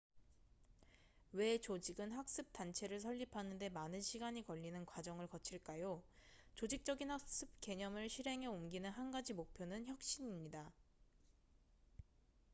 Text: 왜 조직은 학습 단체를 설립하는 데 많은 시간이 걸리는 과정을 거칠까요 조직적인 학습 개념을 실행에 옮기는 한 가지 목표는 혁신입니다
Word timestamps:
왜 1.31 1.59
조직은 1.59 2.13
학습 2.13 2.51
단체를 2.51 2.99
설립하는 2.99 3.59
데 3.59 3.69
많은 3.69 4.01
시간이 4.01 4.41
걸리는 4.43 4.83
과정을 4.87 5.27
거칠까요 5.27 6.01
조직적인 6.55 7.11
학습 7.11 7.47
개념을 7.61 8.09
실행에 8.09 8.47
옮기는 8.47 8.89
한 8.89 9.11
가지 9.11 9.35
목표는 9.35 9.85
혁신입니다 9.85 10.73